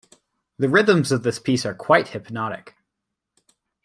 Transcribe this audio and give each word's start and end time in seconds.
The 0.57 0.67
rhythms 0.67 1.11
of 1.11 1.21
this 1.21 1.37
piece 1.37 1.63
are 1.63 1.75
quite 1.75 2.07
hypnotic 2.07 2.75